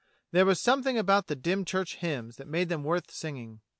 There 0.31 0.47
was 0.47 0.59
something 0.59 0.97
about 0.97 1.27
the 1.27 1.35
Dymchurch 1.35 1.97
hymns 1.97 2.37
that 2.37 2.47
made 2.47 2.69
them 2.69 2.83
worth 2.83 3.11
singing. 3.11 3.61